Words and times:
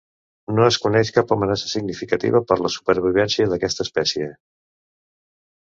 No 0.59 0.63
es 0.69 0.77
coneix 0.85 1.11
cap 1.17 1.33
amenaça 1.35 1.69
significativa 1.73 2.43
per 2.53 2.57
a 2.57 2.63
la 2.63 2.73
supervivència 2.77 3.47
d'aquesta 3.55 3.89
espècie. 3.91 4.33